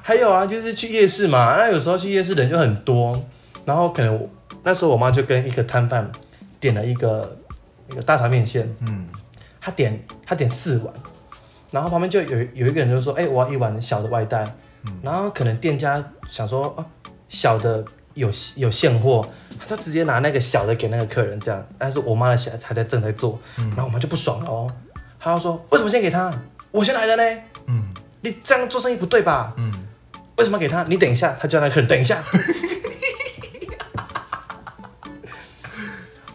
[0.02, 3.28] 还有啊，就是去夜市嘛，那有时候去夜市人就很多，
[3.66, 4.30] 然后可能
[4.64, 6.10] 那时候我妈就跟一个摊贩
[6.60, 7.38] 点了一个
[7.90, 9.08] 一个大肠面线，嗯。
[9.60, 10.94] 他点他点四碗，
[11.72, 14.48] 然后旁边就有有一个人就说，哎、我要一碗小的外带，
[15.02, 16.86] 然后可能店家想说，啊，
[17.28, 19.28] 小的有有现货，
[19.60, 24.72] 他就直接拿那个小的给那个客人这样，但是我妈的小还在正在做，然后我妈就不爽了哦，
[25.20, 26.34] 她就说，为什么先给他？
[26.72, 27.42] 我先来的呢？
[27.66, 27.84] 嗯。
[28.22, 29.54] 你这样做生意不对吧？
[29.58, 29.72] 嗯，
[30.38, 30.84] 为什么要给他？
[30.84, 32.24] 你等一下，他叫那个客人等一下。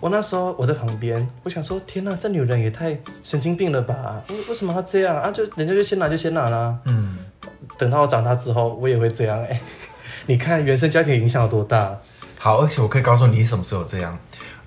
[0.02, 4.20] 我那时候我在旁边，我想说，天哪，这女人也太神经病了吧？
[4.28, 5.30] 为为什么要这样啊？
[5.30, 6.76] 就人家就先拿就先拿啦。
[6.86, 7.18] 嗯
[7.78, 9.60] 等到我长大之后，我也会这样哎、
[10.26, 11.96] 你看原生家庭影响有多大？
[12.36, 14.18] 好，而且我可以告诉你什么时候这样。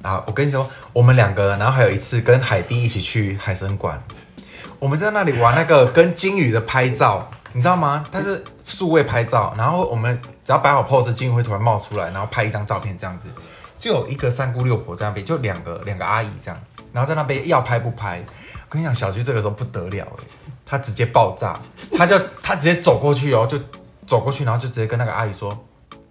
[0.01, 4.01] 啊，我跟你说，我们两个，然后还有一次跟海蒂一起去海参馆，
[4.79, 8.05] 我们在那里玩那个跟金鱼的拍照，你知道吗？
[8.09, 13.27] 它是数位拍照，然后我们只要摆好 pose，金鱼会突然冒出来，然后拍一张照片这样子。
[13.85, 16.59] 就有一个三姑六婆在那边，就两个两个阿姨这样，
[16.91, 18.19] 然后在那边要拍不拍？
[18.67, 20.23] 我跟你讲，小菊这个时候不得了哎，
[20.65, 21.59] 她直接爆炸，
[21.95, 23.59] 她就 她直接走过去哦，就
[24.07, 25.55] 走过去，然后就直接跟那个阿姨说：“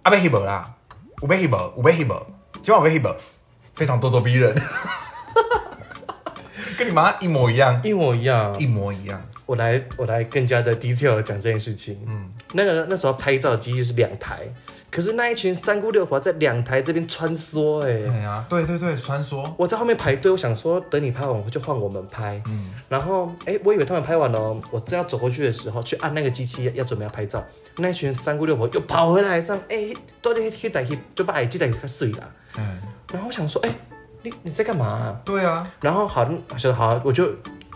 [0.03, 0.73] 阿贝黑伯啦，
[1.21, 2.25] 五贝黑伯，五贝黑伯，
[2.63, 3.13] 今晚五贝黑伯，
[3.75, 4.55] 非常咄咄逼人，
[6.79, 8.65] 跟你妈一模一样，一模一样一。
[8.65, 9.21] 模一样。
[9.45, 12.01] 我来，我来更加的 detail 讲这件事情。
[12.07, 14.47] 嗯，那个那时候拍照的机器是两台，
[14.95, 22.41] 可是那一群三姑六婆在两台这边穿梭、哎、对呀、对对对，穿梭，我在后面排队，我想说等你拍完，我就换我们拍。
[22.45, 27.43] 嗯，然后哎、我以为他们拍完了哦，我正要走过去的时候，去按那个机器要准备要拍照，
[27.75, 32.33] 那一群三姑六婆又跑回来，这样哎，到底去台去就把耳机带给他碎了。
[32.57, 32.79] 嗯，
[33.11, 33.69] 然后我想说，哎、
[34.21, 37.27] 你你在干嘛啊、对啊，然后好，我说好，我就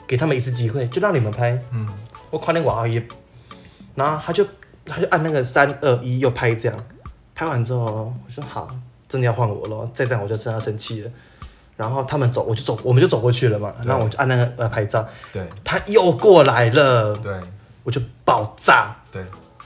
[0.08, 1.62] 给他们一次机会，就让你们拍。
[1.74, 1.86] 嗯，
[2.30, 3.04] 我快点往一，
[3.94, 4.48] 然后他就
[4.86, 6.86] 他就按那个三二一又拍这样，
[7.40, 8.68] 拍完之后我说好，
[9.08, 11.12] 真的要换我了，再这样我就真的要生气了。
[11.78, 13.74] 然后他们走，我就走，我们就走过去了嘛。
[13.82, 17.40] 对然后我就按那个呃拍照，对他又过来了，对
[17.84, 18.94] 我就爆炸。
[19.10, 19.24] 对，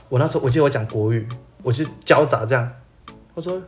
[0.08, 1.28] 我那时候我记得我讲国语，
[1.64, 2.72] 我就交杂这样，
[3.34, 3.60] 我说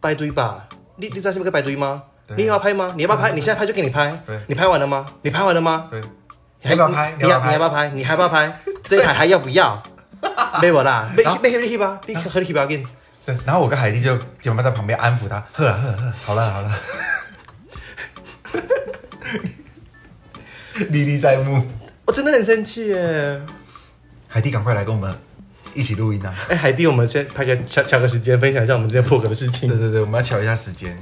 [0.00, 2.04] 排队吧，你你知道是不是排队吗？
[2.24, 2.94] 对你要拍吗？
[2.96, 3.32] 你要不要拍？
[3.32, 4.16] 你现在拍就给你拍。
[4.46, 5.04] 你拍完了吗？
[5.22, 5.90] 你拍完了吗？
[6.62, 7.88] 你要不要拍你要你要不要拍？
[7.88, 8.56] 你还不要拍？
[8.84, 9.82] 这一台还要不要？
[10.62, 12.86] 没我啦，没没你去吧，你和你去吧，给你。
[13.28, 16.74] 对，然后我跟海蒂就姐妹在旁边安抚他，呵了呵了呵，好了好了，
[20.88, 21.62] 历历在目。
[22.06, 23.42] 我真的很生气耶！
[24.28, 25.14] 海蒂，赶快来跟我们
[25.74, 26.34] 一起录音啊！
[26.48, 29.68] 哎，海蒂，我们先拍个抢抢个时间，分享一下我们这些破格的事对情。
[29.68, 30.96] 对对对，我们要瞧一下时间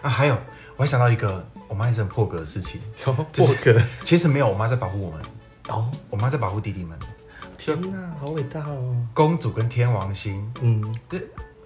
[0.00, 0.08] 啊。
[0.08, 0.34] 还有，
[0.76, 5.20] 我还想到一个我妈也是很破格的事情，哦破格其实没有，我妈在保护我们，
[5.68, 6.98] 哦，我妈在保护弟弟们。
[7.64, 8.96] 天哪，好伟大哦！
[9.14, 10.82] 公主跟天王星嗯，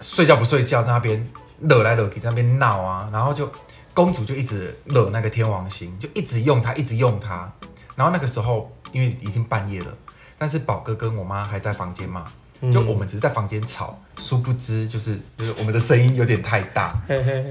[0.02, 1.26] 睡觉不睡觉，在那边
[1.60, 3.50] 惹来惹去，在那边闹啊，然后就
[3.94, 7.50] 公主就一直惹那个天王星，就一直用它，一直用它。
[7.94, 9.86] 然后那个时候因为已经半夜了，
[10.36, 12.30] 但是宝哥跟我妈还在房间嘛，
[12.70, 17.00] 就我们只是在房间吵，殊不知就是就是我们的声音有点太大。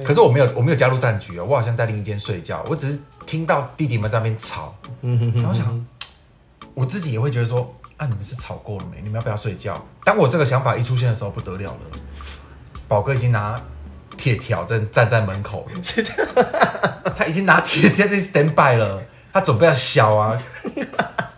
[0.06, 5.84] 可是我没有我没有加入战局哦，我好像在另一间睡觉，我只是听到弟弟们在那边吵，然后想，
[6.76, 8.98] 我自己也会觉得说，啊，你们是吵过了没？
[9.02, 9.82] 你们要不要睡觉？
[10.04, 11.80] 当我这个想法一出现的时候，不得了了，
[12.88, 13.62] 宝哥已经拿
[14.18, 15.82] 铁条站站在门口了，
[17.18, 20.38] 他已经拿铁条在 stand by 了，他准备要削啊。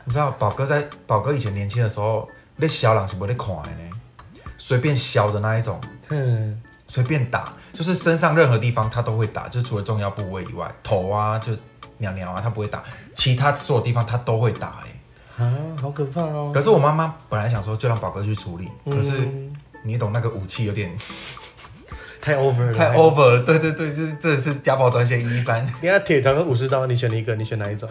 [0.06, 11.52] 你知道，宝哥在宝哥以前年轻的时候，那削人是不会看的呢，随便削的那一种，嗯，随便打，就是身上任何地方他都会打，就除了重要部位以外，头啊，就
[11.98, 14.97] 鸟鸟啊，他不会打，其他所有地方他都会打、欸，
[15.38, 16.52] 啊，好可怕哦！
[16.54, 20.92] 可是我妈妈本来想说就让宝哥去处理，可是嗯你懂那个武器有点
[22.20, 27.88] 太 over 了，太 over 了，对对对，就是这是家暴专线一一三，你看铁条跟武士刀，你选一个，你选哪一种？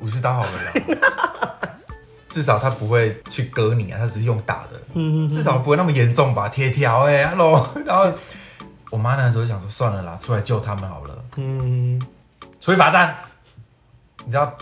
[0.00, 1.68] 武士刀好了啦，
[2.28, 4.80] 至少他不会去割你啊，他只是用打的，
[5.28, 6.48] 至少不会那么严重吧？
[6.48, 8.10] 铁条哎，hello， 然后
[8.90, 11.24] 我妈那时候想说算了啦，出来救他们好了。
[11.36, 12.00] 嗯，
[12.60, 13.14] 出去罚站。
[14.24, 14.56] 你知道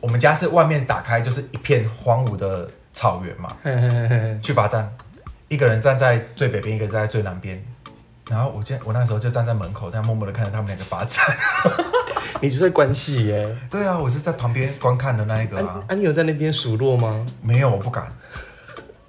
[0.00, 4.90] 我们家是外面打开就是一片荒芜的草原嘛，嘿嘿嘿嘿去罚站，
[5.48, 7.62] 一个人站在最北边，一个人站在最南边。
[8.28, 11.24] 然后我见我那时候就站在门口，这样默默的看着他们两个罚站。
[12.42, 13.56] 你是在关系耶。
[13.70, 15.82] 对啊，我是在旁边观看的那一个啊。
[15.88, 17.24] 啊，你有在那边数落吗？
[17.40, 18.12] 没有，我不敢。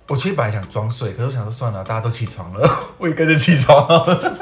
[0.08, 4.34] 我其实本来想装睡，可是我想说算了，大家都起床了， 我也跟着起床了，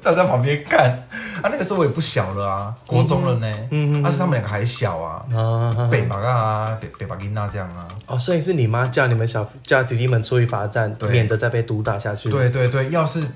[0.00, 1.06] 站在旁边看。
[1.42, 3.46] 啊，那个时候我也不小了啊，国中了呢。
[3.70, 7.86] 嗯嗯但是他们两个还小啊，啊，北巴啊，北北巴金娜这样啊。
[8.06, 13.26] 哦，所以是你妈叫你们小叫弟弟们出去罚站，免得再被毒打下去。，对对对，要是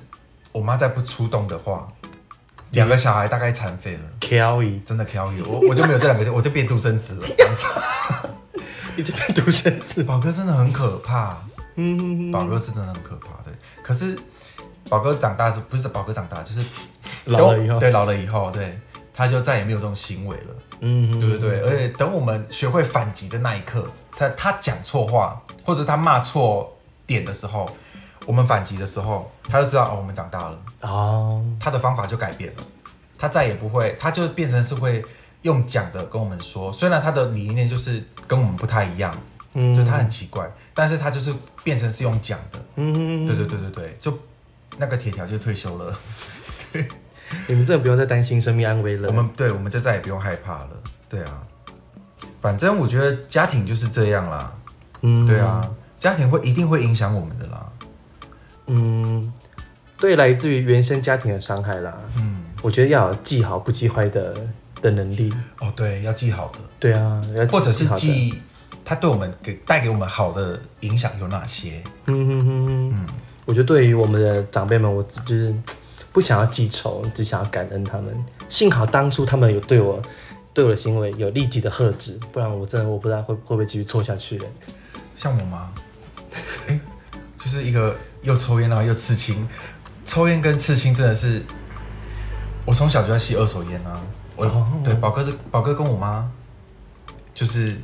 [0.53, 1.87] 我妈再不出动的话，
[2.73, 7.27] 两个小孩大概残废了，Kelly，真的挑有我我就没有这两个，我就变独生子了。
[8.97, 11.37] 你这边独生子，宝哥真的很可怕，
[11.77, 13.53] 嗯，宝哥是真的很可怕对。
[13.83, 14.19] 可是
[14.89, 16.65] 宝哥长大是不是宝哥长大，就是
[17.25, 18.79] 老了以后，对老了以后，对
[19.13, 21.61] 他就再也没有这种行为了，嗯，对不对？
[21.61, 27.71] 而且等我们学会反击的那一刻，他他讲错话或者他骂错点的时候，
[28.27, 30.59] 我们反击的时候，他就知道哦，我们长大了。
[30.83, 32.63] 哦，他的方法就改变了，
[33.19, 35.05] 他再也不会，他就变成是会
[35.43, 39.17] 用讲的跟我们说，虽然他的理念就是跟我们不太一样，
[39.55, 44.17] 嗯就他很奇怪，但是他就是变成是用讲的，嗯，对对对对对，就
[44.79, 45.97] 那个铁条就退休了，
[46.73, 46.87] 对
[47.47, 49.09] 你们真的不用再担心生命安危了。
[49.09, 50.71] 我们对我们就再也不用害怕了，
[51.09, 51.43] 对啊，
[52.41, 54.53] 反正我觉得家庭就是这样啦，
[55.03, 57.67] 嗯对，啊，家庭会一定会影响我们的啦，
[58.67, 59.33] 嗯，
[59.99, 64.35] 对，来自于原生家庭的伤害啦，嗯，我觉得要有记好不记坏的
[64.83, 65.33] 的能力。
[65.61, 67.87] 哦对，要记好的，对啊，要或者是。
[67.95, 68.43] 记
[68.85, 73.07] 他对我们给带给我们好的影响有哪些，嗯哼哼哼，嗯，
[73.47, 75.55] 我觉得对于我们的长辈们，我就是
[76.13, 78.25] 不想要记仇，只想要感恩他们。
[78.49, 80.03] 幸好当初他们有对我
[80.53, 84.47] 对我的行为有立即的喝止，不然我真的我不知道会会不会继续错下去了。
[85.17, 85.73] 像我妈，
[86.69, 86.79] 诶
[87.39, 89.49] 就是一个又抽烟然后又刺青，
[90.05, 91.43] 抽烟跟刺青真的是，
[92.65, 94.01] 我从小就在吸二手烟啊。
[94.37, 96.29] 我、哦对宝哥是宝哥跟我妈，
[97.35, 97.77] 就是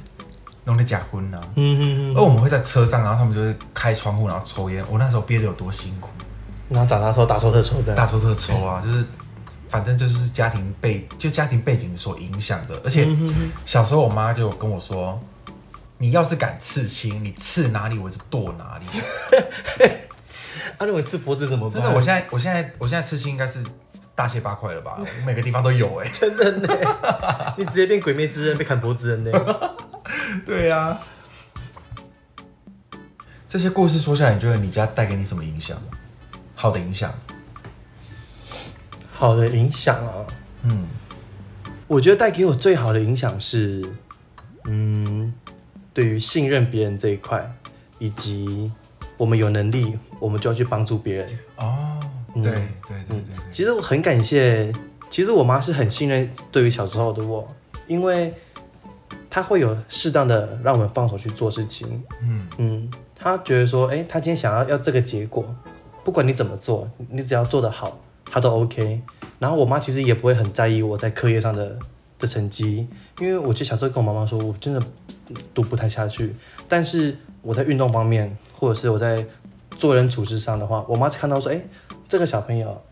[0.65, 1.41] 弄的假婚啊。
[1.57, 4.85] 嗯嗯而我们会在车上，然后他们就会开窗户，然后抽烟。
[4.91, 6.09] 我那时候憋得有多辛苦，
[6.69, 9.05] 然后长大之后大抽特抽的，大抽特抽啊，就是
[9.69, 12.81] 反正就是家庭背就家庭背景所影响的。
[12.85, 13.09] 而且
[13.65, 15.21] 小时候我妈就跟我说，
[15.99, 18.87] 你要是敢刺青，你刺哪里我就剁哪里。
[20.79, 21.83] 啊，那我刺脖子怎么办？
[21.83, 23.63] 真的，我现在我现在我现在刺青应该是
[24.15, 24.99] 大卸八块了吧？
[24.99, 26.69] 我每个地方都有哎、 真的呢，
[27.57, 29.31] 你直接变鬼灭之刃，被砍脖子人呢。
[30.47, 30.99] 对呀、
[33.49, 35.77] 这些故事说下来，你觉得你家带给你什么影响？
[36.55, 37.13] 好的影响？
[39.13, 40.27] 好的影响啊，
[40.63, 40.87] 嗯
[41.87, 43.85] 我觉得带给我最好的影响是，
[44.65, 45.35] 嗯，
[45.93, 47.53] 对于信任别人这一块，
[47.99, 48.71] 以及
[49.17, 51.29] 我们有能力，我们就要去帮助别人。
[51.57, 52.01] 哦，
[52.35, 54.73] 对对对对对，其实我很感谢，
[55.11, 57.53] 其实我妈是很信任对于小时候的我，
[57.89, 58.33] 因为
[59.31, 62.03] 她会有适当的让我们放手去做事情。
[62.21, 65.55] 嗯嗯，他觉得说，哎、他今天想要要这个结果，
[66.03, 69.01] 不管你怎么做，你只要做得好，他都 OK。
[69.39, 71.79] 然后我妈其实也不会很在意我在课业上的
[72.19, 72.89] 的成绩，
[73.21, 74.83] 因为我就小时候跟我妈妈说，我真的
[75.55, 76.35] 读不太下去，
[76.69, 79.25] 但是我在运动方面，或者是我在
[79.79, 81.63] 做人处事上的话，我妈看到说，哎、
[82.09, 82.83] 这个小朋友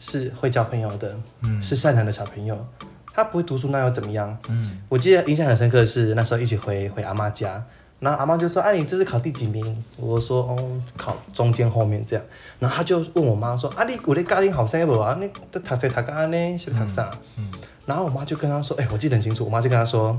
[0.00, 2.66] 是会交朋友的，嗯是善良的小朋友，
[3.14, 4.36] 他不会读书那又怎么样？
[4.48, 7.64] 嗯我记得印象很深刻的是那时候一起回回阿妈家，
[8.00, 12.24] 然后阿妈就说：“啊，你这次考第几名？”我说：“哦，考中间后面这样。”
[12.58, 15.16] 然后他就问我妈说：“啊，你有咧家庭好生无啊？
[15.20, 17.50] 你都读册读到安尼是读啥？”嗯
[17.86, 20.18] 然后我妈就跟他说：“哎、我记得很清楚。”我妈就跟他说：“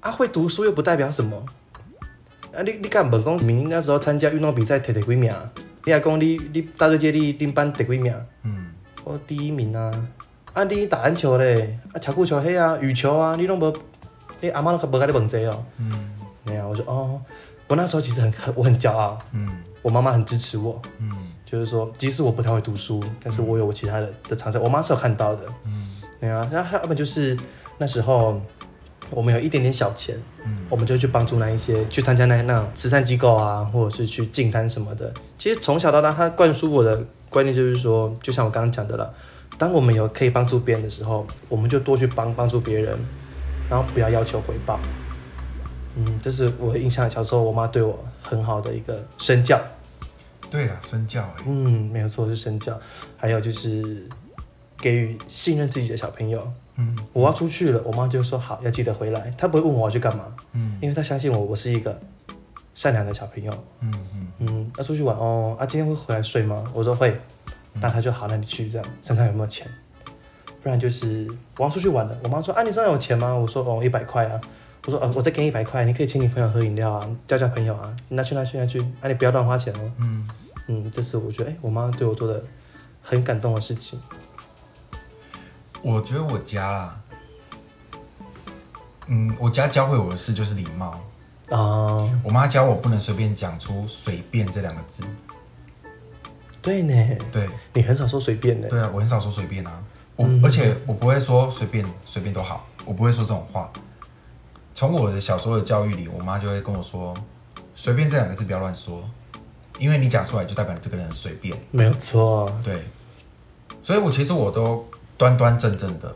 [0.00, 1.44] 啊，会读书又不代表什么。
[2.54, 5.32] 啊，你你敢问讲，明那时候参加运动比赛摕第几名？
[5.84, 8.14] 你还讲你你大队接你恁班第几名？
[8.42, 8.66] 嗯
[9.02, 9.90] 我第一名啊！
[10.52, 11.78] 啊，你打篮球嘞？
[11.92, 13.76] 啊，巧固球嘿啊，羽球啊，你拢无，
[14.40, 15.64] 你阿妈都无甲你问这哦。
[15.78, 16.10] 嗯
[16.42, 17.20] 没有，我说哦，
[17.68, 19.48] 我那时候其实很很我很骄傲，嗯
[19.82, 21.10] 我妈妈很支持我，嗯
[21.44, 25.42] 就是说即使我不太会读书，但是我有我其他的的长才，我妈是有看到的。
[25.66, 27.38] 嗯对啊，然后要么就是
[27.78, 28.40] 那时候
[29.10, 35.12] 我们有一点点小钱，嗯我们就去帮助那一些去参加那那种慈善机构啊，或者是去净滩什么的。
[35.38, 39.12] 其实从小到大，他灌输我的观念就是说，就像我刚刚讲的了，
[39.60, 42.98] 当我们有可以帮助别人的时候，我们就多去帮帮助别人，
[43.68, 44.80] 然后不要要求回报。
[45.96, 49.60] 嗯，这是我印象小时候我妈对我很好的一个身教。
[50.50, 52.80] 对啊，身教哎、嗯，没有错，是身教。
[53.18, 54.08] 还有就是
[54.78, 56.50] 给予信任自己的小朋友。
[56.76, 59.30] 嗯我要出去了，我妈就说好，要记得回来。
[59.36, 62.00] 她不会问我要去干嘛，嗯因为她相信我，我是一个
[62.74, 63.52] 善良的小朋友。
[63.80, 66.64] 嗯嗯嗯，要出去玩哦，啊，今天会回来睡吗？
[66.72, 67.20] 我说会，
[67.74, 69.66] 那他就好，那你去这样，身上有没有钱？
[70.62, 73.34] 不然就是我要出去玩了，我妈说啊，你身上有钱吗？
[73.34, 74.40] 我说哦，一百块啊。
[74.86, 79.92] 我说呃，我再给你一百块，你可以请你朋友喝饮料啊，交交朋友啊，拿去拿去拿去，啊，你不要乱花钱哦。
[79.98, 80.26] 嗯，
[80.68, 82.42] 嗯，这是我觉得哎、我妈对我做的
[83.02, 84.00] 很感动的事情。
[85.82, 87.00] 我觉得我家啦，
[89.08, 90.98] 嗯，我家教会我的事就是礼貌。
[91.50, 95.04] 啊、我妈教我不能随便讲出“随便”这两个字。
[96.62, 96.94] 对呢，
[97.32, 98.68] 对你很少说随便呢。
[98.68, 99.82] 对啊，我很少说随便啊，
[100.16, 103.70] 我、嗯而且我不会说随便随便都好，我不会说这种话。
[104.74, 107.14] 从我的小时候的教育里，我妈就会跟我说，
[107.74, 109.02] 随便这两个字不要乱说，
[109.78, 111.56] 因为你讲出来就代表你这个人很随便。
[111.70, 112.84] 没有错，对，
[113.82, 114.86] 所以我其实我都
[115.16, 116.14] 端端正正的，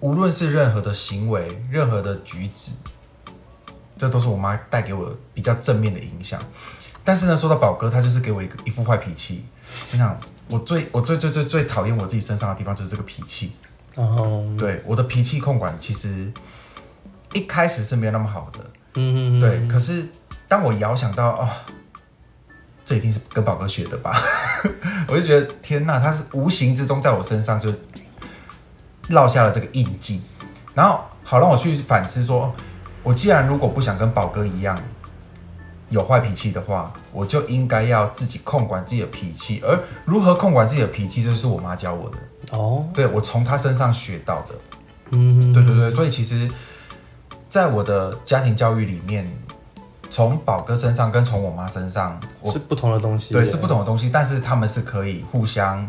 [0.00, 2.72] 无论是任何的行为、任何的举止，
[3.96, 6.40] 这都是我妈带给我比较正面的影响。
[7.04, 9.44] 但是呢，说到宝哥，他就是给我一个一副坏脾气。
[9.90, 13.52] 你想，我最我最最最最讨厌我自己身上的地方就是这个脾气。
[13.94, 16.32] 然后对，我的脾气控管其实
[17.32, 19.66] 一开始是没有那么好的，嗯，对。
[19.66, 20.06] 可是
[20.48, 21.48] 当我遥想到哦，
[22.84, 24.14] 这一定是跟宝哥学的吧，
[25.08, 27.72] 我就觉得天呐，他是无形之中在我身上就
[29.08, 30.22] 落下了这个印记，
[30.74, 32.54] 然后好让我去反思说，
[33.02, 34.80] 我既然如果不想跟宝哥一样
[35.92, 44.54] 有坏脾气的话，我就应该要自己控管自己的脾气，而如何控管自己的脾气，这是我妈教我的，哦，对我从她身上学到的。
[45.10, 46.50] 嗯，对对对，所以其实，
[47.50, 49.30] 在我的家庭教育里面，
[50.08, 55.86] 从宝哥身上跟从我妈身上，我是不同的东西，对是不同的东西，但是他们是可以互相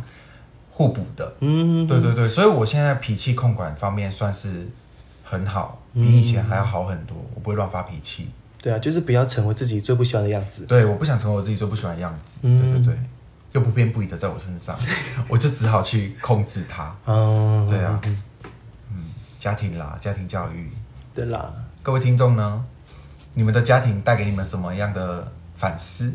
[0.69, 1.33] 互补的。
[1.39, 4.67] 嗯，对对对，所以我现在脾气控管方面算是
[5.23, 7.15] 很好，比以前还要好很多。
[7.33, 8.29] 我不会乱发脾气，
[8.63, 10.65] 对啊，就是不要成为自己最不喜欢的样子。
[10.65, 12.39] 对，我不想成为我自己最不喜欢的样子。
[12.43, 12.99] 嗯对对对，
[13.51, 14.79] 又不偏不倚的在我身上，
[15.27, 16.95] 我就只好去控制它。
[17.03, 17.99] 哦，对啊，
[18.89, 20.71] 嗯，家庭啦，家庭教育。
[21.13, 22.63] 对啦，各位听众呢，
[23.33, 26.13] 你们的家庭带给你们什么样的反思？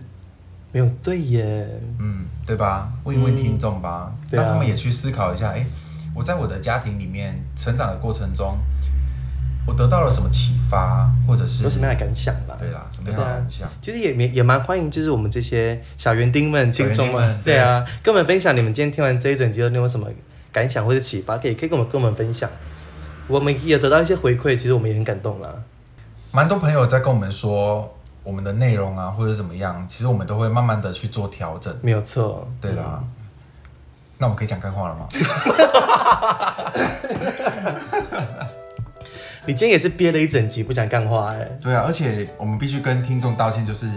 [0.73, 1.69] 没有对耶，
[1.99, 2.91] 嗯，对吧？
[3.05, 5.51] 问一问听众吧，让他们也去思考一下。
[5.51, 5.67] 哎，
[6.15, 8.57] 我在我的家庭里面成长的过程中，
[9.69, 12.57] 我得到了什么启发，或者是有什么样的感想吧？
[12.59, 13.69] 对啦，什么样的感想？
[13.83, 20.09] 其实也也也蛮欢迎，就是我们这些小园丁们、园听众们对啊，跟我们分享你们今天听完这一整集，你有什么
[20.51, 22.49] 感想或者启发，可以可以跟我们跟我们分享。
[23.27, 25.55] 我们也得到一些回馈，其实我们也很感动啦。
[26.33, 31.77] 蛮多朋友在跟我们说我们的内容啊，或者怎么样，其实我们都会慢慢的去做调整。
[31.83, 33.05] 没有错，对啦，
[34.17, 35.07] 那我们可以讲干话了吗？
[39.49, 43.89] 你今天也是憋了一整集不讲干话哎、对啊，而且我们必须跟听众道歉，就是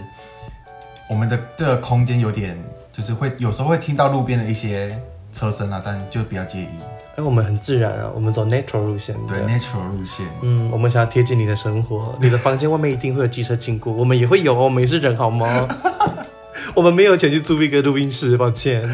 [1.09, 2.57] 我们的这个空间有点，
[2.93, 4.97] 就是会有时候会听到路边的一些
[5.33, 6.69] 车声啊，但就比较介意。
[7.17, 15.67] 哎，我们很自然啊，我们走 natural 路线，对 natural 路线，嗯，我们想要贴近你的生活，你的房间外面一定会有机车经过，我们也会有哦，我们也是人好吗？
[16.73, 18.89] 我们没有钱去租一个录音室，抱歉。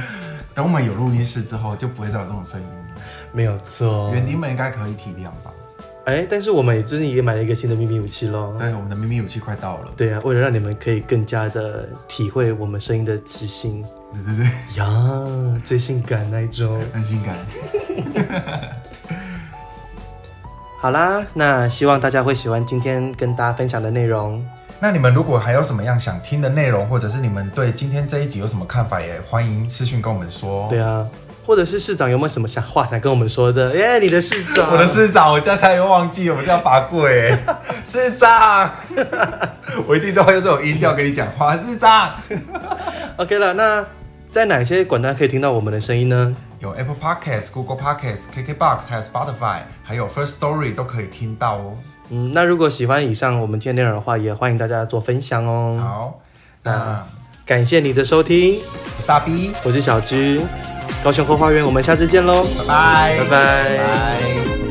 [0.55, 3.01] 等我们有录音室之后，就不会再有这种声音了。
[3.31, 4.11] 没有错。
[4.15, 5.51] 园丁们应该可以体谅吧？
[6.07, 8.55] 哎，但是我们也最近也买了一个新的秘密武器喽。
[8.57, 9.91] 对，我们的秘密武器快到了。
[9.97, 13.83] 对啊，为了让你们可以更加的体会我们声音的磁性
[14.13, 14.45] 对对对，
[14.77, 16.81] 呀，最性感那一种。
[16.93, 17.35] 很性感。
[20.79, 24.41] 好啦，那希望大家会喜欢今天跟大家分享的内容。
[24.79, 30.69] 那你们如果还有什么样想听的内容，或者是你们对今天这一集有什么看法，也欢迎私讯跟我们说。
[30.69, 31.05] 对啊，
[31.47, 33.73] 或者是市长有没有什么想话想跟我们说的？
[33.73, 37.33] 耶，你的市长，我的市长，我家才又忘记了，我是要罚跪。
[37.85, 38.69] 市长，
[39.87, 41.55] 我一定都会用这种音调跟你讲话。
[41.55, 42.11] 市长
[43.15, 43.85] ，OK 了，那
[44.29, 46.35] 在哪些管道可以听到我们的声音呢？
[46.59, 51.77] 有 Apple Podcast、Google Podcast、KKBox 还有 Spotify，还有 First Story 都可以听到哦。
[52.09, 55.79] 嗯，那如果喜欢以上我们今天内容的话，也欢迎大家做分享哦。
[55.81, 56.19] 好，
[56.63, 57.05] 那
[57.45, 58.59] 感谢你的收听，
[58.97, 60.41] 我是大 B，我是小居，
[61.07, 64.66] 高雄后花园，我们下次见喽，拜拜，拜拜。